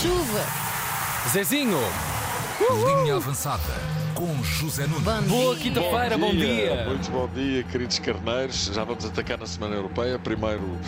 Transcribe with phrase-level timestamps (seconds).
[0.00, 0.46] chuva.
[1.28, 1.78] Zezinho,
[3.02, 3.60] Linha avançada
[4.14, 5.04] com José Nunes.
[5.04, 6.86] Bom boa quinta-feira, bom dia.
[6.86, 8.70] Muito bom dia, queridos carneiros.
[8.72, 10.18] Já vamos atacar na Semana Europeia.
[10.18, 10.78] Primeiro,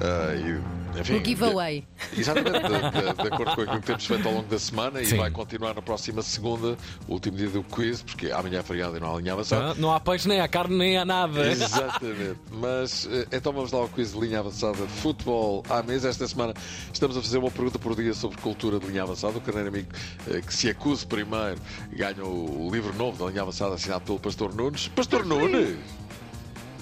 [0.00, 0.60] ah, e,
[0.98, 1.84] enfim, O giveaway.
[2.14, 5.04] de- exatamente, de, de- de acordo com aquilo que temos feito ao longo da semana
[5.04, 5.14] Sim.
[5.14, 6.76] e vai continuar na próxima segunda,
[7.08, 9.70] último dia do quiz, porque amanhã é feriado e não há linha avançada.
[9.70, 11.46] Ah, Não há peixe, nem há carne, nem há nada.
[11.50, 12.38] Exatamente.
[12.50, 16.08] Mas eh, então vamos lá ao quiz de linha avançada de futebol à mesa.
[16.08, 16.54] Esta semana
[16.92, 19.36] estamos a fazer uma pergunta por dia sobre cultura de linha avançada.
[19.38, 19.88] O carneiro amigo
[20.28, 21.58] eh, que se acuse primeiro
[21.92, 24.88] ganha o o livro novo da linha avançada assinado pelo Pastor Nunes.
[24.88, 25.76] Pastor Nunes!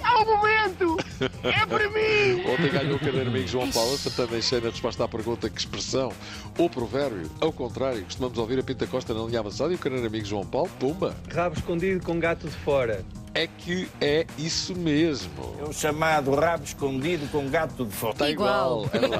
[0.08, 0.96] Ao momento!
[1.44, 2.42] É para mim!
[2.50, 5.58] Ontem ganhou o carneiro amigo João Paulo, acertando em cheio na resposta à pergunta que
[5.58, 6.12] expressão
[6.56, 10.06] ou provérbio, ao contrário, costumamos ouvir a Pinta Costa na linha avançada e o carneiro
[10.06, 11.14] amigo João Paulo, pumba!
[11.32, 13.04] Rabo escondido com gato de fora.
[13.34, 15.56] É que é isso mesmo.
[15.60, 18.12] É o chamado rabo escondido com gato de fora.
[18.12, 18.86] Está Igual.
[18.86, 19.10] igual.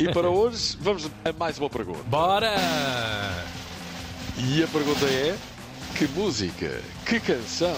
[0.00, 0.02] é.
[0.08, 1.98] E para hoje, vamos a mais uma pergunta.
[2.06, 2.54] Bora!
[4.38, 5.34] E a pergunta é:
[5.96, 7.74] que música, que canção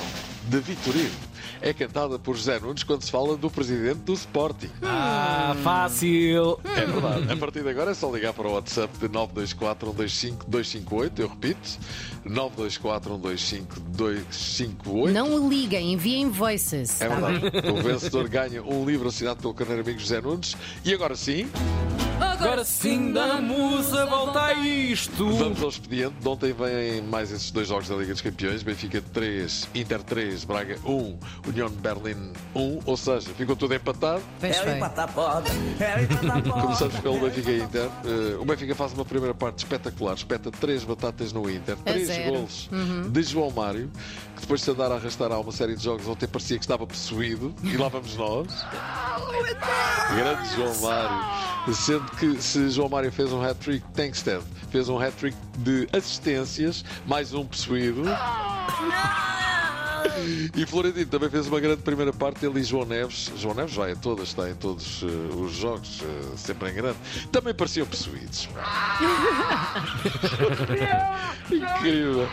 [0.49, 1.15] de Vitorino
[1.61, 4.71] é cantada por José Nunes quando se fala do presidente do Sporting?
[4.83, 6.59] Ah, fácil.
[6.65, 7.33] É verdade.
[7.33, 11.23] A partir de agora é só ligar para o WhatsApp de 924 125 258.
[11.23, 11.79] Eu repito:
[12.25, 15.13] 924 125 258.
[15.13, 17.01] Não liguem, enviem voices.
[17.01, 17.71] É tá verdade.
[17.71, 20.57] O vencedor ganha um livro assinado pelo carneiro amigo José Nunes.
[20.85, 21.49] E agora sim,
[22.41, 25.29] Agora sim damos a volta a isto.
[25.37, 26.15] vamos ao expediente.
[26.21, 30.45] De ontem vêm mais esses dois jogos da Liga dos Campeões: Benfica 3, Inter 3,
[30.45, 32.81] Braga 1, União de Berlim 1.
[32.87, 34.23] Ou seja, ficou tudo empatado.
[34.39, 34.79] Pois foi.
[36.63, 37.91] Começamos pelo Benfica e Inter.
[38.05, 42.33] Eh, o Benfica faz uma primeira parte espetacular, espeta três batatas no Inter, três zero.
[42.33, 42.71] golos
[43.11, 43.91] de João Mário,
[44.37, 46.65] que depois de se andar a arrastar a uma série de jogos ontem parecia que
[46.65, 48.47] estava possuído, e lá vamos nós.
[50.15, 51.49] Grande João Mário.
[51.75, 57.33] Sendo que se João Mário fez um hat-trick, Tankstead fez um hat-trick de assistências, mais
[57.33, 58.03] um possuído.
[60.57, 62.45] E Florentino também fez uma grande primeira parte.
[62.45, 63.31] Ele e João Neves.
[63.37, 66.99] João Neves vai a todas, está em todos eh, os jogos, eh, sempre em grande.
[67.31, 68.49] Também pareciam possuídos.
[71.51, 72.29] Incrível.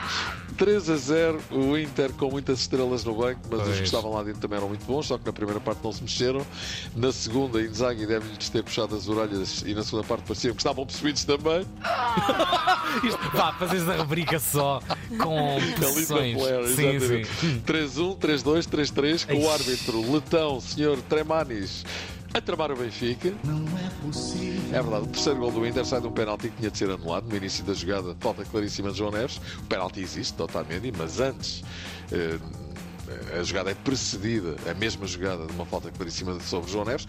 [0.57, 4.23] 3 a 0, o Inter com muitas estrelas no banco, mas os que estavam lá
[4.23, 6.45] dentro também eram muito bons, só que na primeira parte não se mexeram.
[6.95, 10.85] Na segunda, Inzaghi deve-lhes ter puxado as orelhas e na segunda parte pareciam que estavam
[10.85, 11.65] possuídos também.
[13.03, 14.81] Isto, vá, fazes a rubrica só
[15.21, 16.37] com pressões.
[16.37, 17.29] Blair, Sim, exatamente.
[17.35, 17.54] sim.
[17.61, 21.85] 3-1, 3-2, 3-3, com o árbitro letão, senhor Tremanis,
[22.33, 23.33] a tramar o Benfica.
[24.73, 26.89] É verdade, o terceiro gol do Inter sai de um penalti que tinha de ser
[26.89, 29.37] anulado no início da jogada, falta claríssima de João Neves.
[29.59, 31.63] O penalti existe, totalmente, mas antes.
[32.11, 32.37] eh,
[33.39, 37.07] a jogada é precedida, a mesma jogada de uma falta claríssima sobre João Neves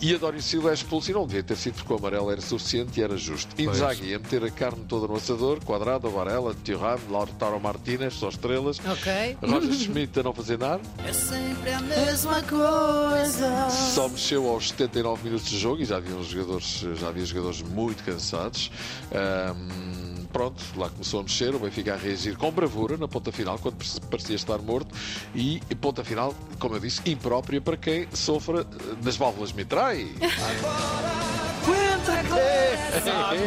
[0.00, 3.00] e Adório Silva é expulso e não devia ter sido porque o amarelo era suficiente
[3.00, 3.60] e era justo.
[3.60, 8.78] Inzaghi a meter a carne toda no assador, Quadrado, Varela, Thuram, Lautaro Martínez, só estrelas.
[8.80, 9.36] Ok.
[9.42, 13.68] Roger Schmidt a não fazer nada, É sempre a mesma coisa.
[13.70, 18.02] só mexeu aos 79 minutos de jogo e já havia, jogadores, já havia jogadores muito
[18.04, 18.70] cansados.
[19.12, 20.03] Ahm,
[20.34, 23.76] pronto, lá começou a mexer, o Benfica a reagir com bravura na ponta final, quando
[24.10, 24.92] parecia- estar morto,
[25.32, 30.08] e ponta final, como eu disse, imprópria para quem sofra eh, das válvulas mitrais.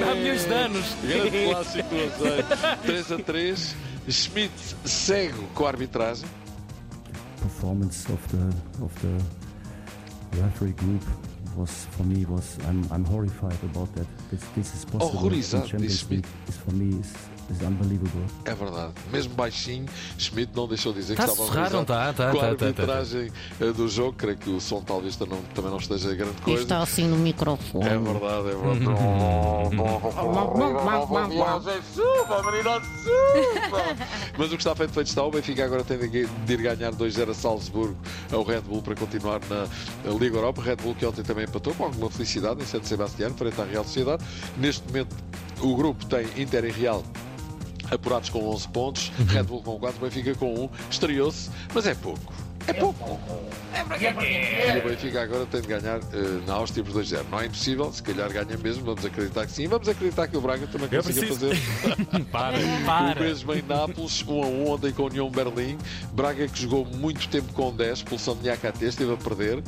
[0.09, 0.85] Há milhões de anos.
[1.03, 2.81] Grande clássico do azeite.
[2.83, 3.75] 3 a 3.
[4.09, 4.53] Schmidt
[4.85, 6.25] cego com a arbitragem.
[7.41, 11.03] performance of the of the referee group
[11.57, 14.07] was for me was I'm I'm horrified about that.
[14.31, 16.27] This this is possible in Horrorizado, Champions disse League.
[16.47, 17.11] Is for me is
[17.51, 18.25] is unbelievable.
[18.45, 18.93] É verdade.
[19.11, 19.85] Mesmo baixinho,
[20.17, 22.13] Schmidt não deixou de dizer que Tá a estava não horrorizado tá?
[22.13, 22.65] Tá, com a tá, tá, tá, tá.
[22.65, 24.13] arbitragem eh, do jogo.
[24.13, 26.63] Creio que o som talvez também não esteja grande coisa.
[26.63, 27.85] Está assim no microfone.
[27.85, 28.85] É verdade, é verdade.
[34.37, 35.23] Mas o que está feito, feito está.
[35.23, 37.97] O Benfica agora tem de de ir ganhar 2-0 a Salzburgo
[38.31, 39.67] ao Red Bull para continuar na
[40.13, 40.61] Liga Europa.
[40.61, 43.83] Red Bull que ontem também empatou com alguma felicidade em Santo Sebastião, frente à Real
[43.83, 44.23] Sociedade.
[44.57, 45.15] Neste momento,
[45.61, 47.03] o grupo tem Inter e Real
[47.91, 50.69] apurados com 11 pontos, Red Bull com 4, Benfica com 1.
[50.89, 52.46] Estreou-se, mas é pouco.
[52.67, 53.19] É pouco.
[53.99, 57.25] E o Benfica agora tem de ganhar eh, na Áustria por 2-0.
[57.31, 59.67] Não é impossível, se calhar ganha mesmo, vamos acreditar que sim.
[59.67, 61.49] Vamos acreditar que o Braga também Eu consiga preciso.
[61.49, 63.21] fazer Para, o para.
[63.21, 65.77] mesmo em Nápoles, 1 a 1 ontem com a União Berlim.
[66.13, 69.63] Braga que jogou muito tempo com 10, expulsão de Niakate, esteve a perder,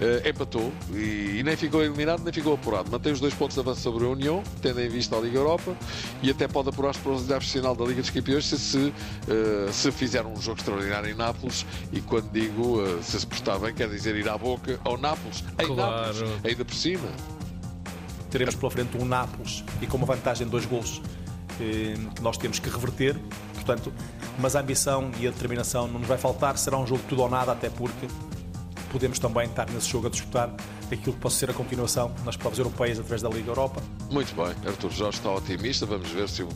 [0.00, 2.90] eh, empatou e, e nem ficou eliminado, nem ficou apurado.
[2.90, 5.74] Mantém os dois pontos de avanço sobre a União, tendo em vista a Liga Europa
[6.22, 8.92] e até pode apurar-se para os oitavos de final da Liga dos Campeões se, se,
[9.28, 11.64] eh, se fizer um jogo extraordinário em Nápoles.
[11.92, 15.42] E quando digo eh, se se portar bem, quer dizer ir à boca ao Nápoles,
[15.58, 16.06] em Claro.
[16.06, 17.08] Nápoles, ainda por cima.
[18.30, 21.00] teremos pela frente um Nápoles e com uma vantagem de dois gols
[21.60, 23.16] eh, que nós temos que reverter.
[23.54, 23.92] Portanto,
[24.38, 26.56] mas a ambição e a determinação não nos vai faltar.
[26.58, 28.06] Será um jogo tudo ou nada, até porque
[28.92, 30.50] podemos também estar nesse jogo a disputar
[30.90, 33.82] aquilo que possa ser a continuação nas provas europeias através da Liga Europa.
[34.10, 35.86] Muito bem, Arthur Jorge está otimista.
[35.86, 36.48] Vamos ver se o,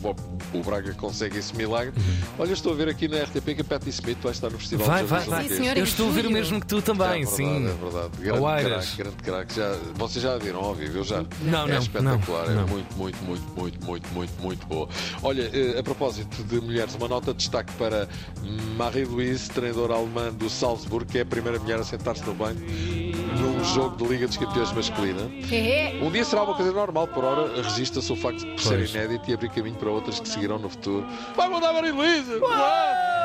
[0.53, 1.93] o Braga consegue esse milagre.
[2.37, 4.87] Olha, estou a ver aqui na RTP que a Patti Smith vai estar no Festival
[4.87, 5.47] Vai, de vai, vai.
[5.49, 7.65] Senhor, Eu estou a ver o mesmo que tu É também, verdade, sim.
[7.67, 9.55] É verdade, grande craque, grande craque.
[9.55, 11.23] Já, vocês já a viram ao vivo, eu já.
[11.41, 12.67] Não, é não, espetacular, não, é não.
[12.67, 14.87] muito, muito, muito, muito, muito, muito, muito boa.
[15.23, 18.07] Olha, eh, a propósito de mulheres, uma nota de destaque para
[18.77, 22.61] Marie-Louise, treinadora alemã do Salzburgo, que é a primeira mulher a sentar-se no banco
[23.61, 25.29] num jogo de Liga dos Campeões masculina.
[25.51, 29.29] É, Um dia será uma coisa normal, por hora registra-se o facto de ser inédito
[29.29, 31.05] e abrir caminho para outras que seguirão no futuro.
[31.35, 32.39] Vai mandar Maria Luísa!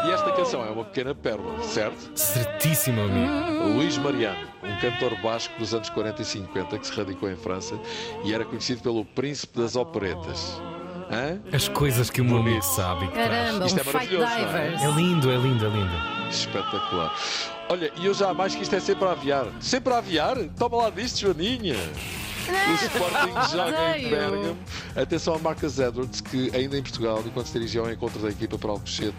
[0.06, 2.10] E esta canção é uma pequena pérola, certo?
[2.14, 3.68] Certíssimo, amigo.
[3.76, 7.74] Luís Mariano, um cantor basco dos anos 40 e 50 que se radicou em França
[8.22, 10.60] e era conhecido pelo príncipe das operetas.
[11.10, 11.40] Hã?
[11.52, 13.28] As coisas que o meu amigo sabe que traz.
[13.30, 14.84] Caramba, Isto um é maravilhoso, é?
[14.84, 16.28] É lindo, é lindo, é lindo.
[16.30, 17.14] Espetacular.
[17.68, 19.46] Olha, e eu já mais que isto é sempre a aviar.
[19.60, 20.36] Sempre a aviar?
[20.56, 21.76] Toma lá disto, Joaninha.
[22.66, 24.08] O Sporting joga em.
[24.10, 24.56] Bergamo.
[24.94, 28.56] Atenção a Marcus Edwards, que ainda em Portugal, enquanto se dirigia ao encontro da equipa
[28.58, 29.14] para Alcochete,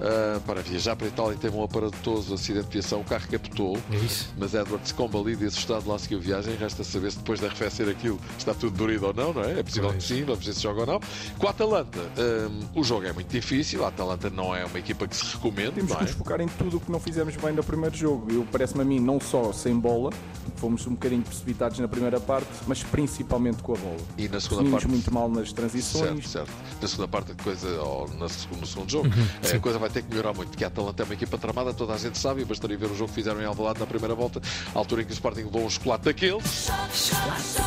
[0.00, 3.00] ah, para viajar para a Itália, teve um aparatoso acidente de viação.
[3.00, 4.32] O carro captou, É isso.
[4.38, 6.54] mas Edwards, combalido e assustado, lá seguiu a viagem.
[6.56, 9.58] Resta saber se depois de arrefecer aquilo está tudo dorido ou não, não é?
[9.60, 11.00] É possível que sim, vamos ver se joga ou não.
[11.38, 13.84] Com a Atalanta, ah, o jogo é muito difícil.
[13.84, 16.02] A Atalanta não é uma equipa que se recomenda, Temos que é?
[16.02, 18.30] nos focar em tudo o que não fizemos bem no primeiro jogo.
[18.32, 20.10] Eu parece-me a mim, não só sem bola,
[20.56, 23.96] fomos um bocadinho precipitados na primeira parte, mas principalmente com a bola.
[24.16, 24.88] E na segunda Definimos parte.
[24.88, 26.28] muito mal nas Certo, transições.
[26.28, 26.50] certo.
[26.80, 29.88] Na segunda parte, coisa, ou na segundo, no segundo jogo, Uhum, eh, a coisa vai
[29.90, 32.42] ter que melhorar muito, porque a Atalanta é uma equipa tramada, toda a gente sabe,
[32.42, 34.40] e bastaria ver o jogo que fizeram em Alvalade na primeira volta,
[34.74, 36.68] à altura em que o Sporting levou um chocolate daqueles.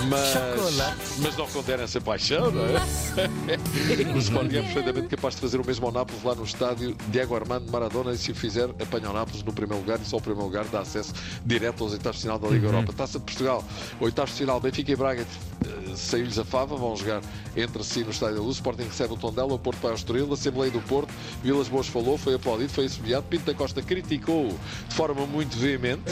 [0.10, 2.82] Mas, mas não condenem essa paixão, não é?
[4.16, 7.36] o Sporting é perfeitamente capaz de fazer o mesmo ao Nápoles lá no estádio Diego
[7.36, 10.22] Armando Maradona, e se o fizer, apanha o Nápoles no primeiro lugar, e só o
[10.22, 11.14] primeiro lugar dá acesso
[11.46, 12.94] direto aos oitavos de final da Liga Europa.
[12.94, 13.64] Taça de Portugal,
[14.00, 15.26] oitavos de final, Benfica e Braga
[15.66, 17.22] eh, saiu-lhes a fava, vão jogar
[17.56, 18.56] entre si no Estádio da Luz.
[18.56, 21.14] O Sporting recebe o Tondela, o Porto vai ao Estoril, a Assembleia do Porto,
[21.44, 24.48] Vilas Boas falou, foi aplaudido, foi assobiado, Pinto da Costa criticou
[24.88, 26.04] de forma muito veemente.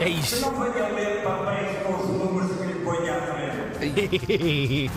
[0.00, 0.36] É isso.
[0.36, 2.43] Vilas Não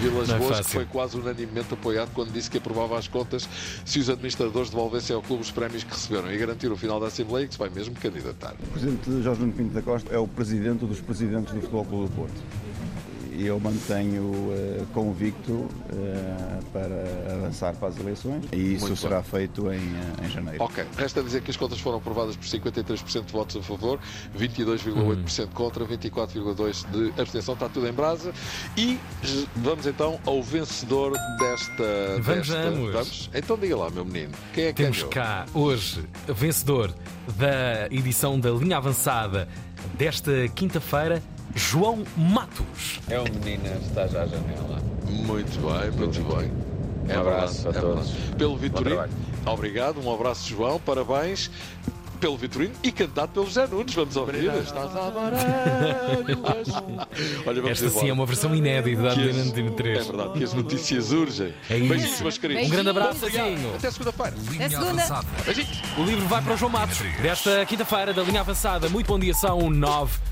[0.00, 0.64] é Boas, que fácil.
[0.64, 3.48] foi quase unanimemente apoiado quando disse que aprovava as contas
[3.84, 7.06] se os administradores devolvessem ao clube os prémios que receberam e garantir o final da
[7.06, 8.54] Assembleia que se vai mesmo candidatar.
[8.62, 12.08] O presidente Jorge Nuno Pinto da Costa é o presidente dos presidentes do Futebol Clube
[12.08, 12.69] do Porto.
[13.40, 19.22] E eu mantenho eh, convicto eh, para avançar para as eleições e isso Muito será
[19.22, 20.62] feito em, eh, em janeiro.
[20.62, 23.98] Ok, resta dizer que as contas foram aprovadas por 53% de votos a favor,
[24.38, 28.30] 22,8% contra, 24,2% de abstenção, está tudo em brasa.
[28.76, 28.98] E
[29.56, 32.18] vamos então ao vencedor desta.
[32.20, 33.30] Vamos, desta- vamos.
[33.34, 35.10] Então diga lá, meu menino, quem é que Temos ganhou?
[35.12, 36.94] cá hoje o vencedor
[37.38, 39.48] da edição da linha avançada
[39.94, 41.22] desta quinta-feira,
[41.54, 43.00] João Matos.
[43.08, 44.80] É o menino que está já à janela.
[45.08, 46.52] Muito bem, muito bem.
[47.08, 48.10] É Um abraço verdade, a é todos.
[48.10, 48.36] verdade.
[48.36, 49.04] Pelo Vitorino,
[49.46, 51.50] obrigado, um abraço, João, parabéns.
[52.20, 54.44] Pelo Vitorino e cantado pelo José Nunes, vamos ouvir.
[54.62, 54.90] Estás.
[57.46, 60.06] Olha, vamos Esta sim é uma versão inédita da as- Antena É 3.
[60.06, 61.54] verdade, que as notícias urgem.
[61.70, 61.88] É isso.
[61.88, 62.66] Beijinhos, meus queridos.
[62.66, 63.24] Um grande abraço.
[63.24, 64.34] Até segunda-feira.
[64.50, 64.90] Linha segunda.
[64.90, 65.26] avançada.
[65.46, 65.82] Beijinhos.
[65.96, 68.88] O livro vai para o João Matos desta quinta-feira da linha avançada.
[68.90, 70.18] Muito bom dia, são nove.